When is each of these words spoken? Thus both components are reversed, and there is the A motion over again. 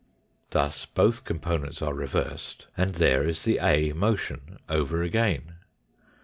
Thus 0.49 0.87
both 0.87 1.25
components 1.25 1.79
are 1.79 1.93
reversed, 1.93 2.65
and 2.75 2.95
there 2.95 3.21
is 3.21 3.43
the 3.43 3.59
A 3.61 3.93
motion 3.93 4.57
over 4.67 5.03
again. 5.03 5.57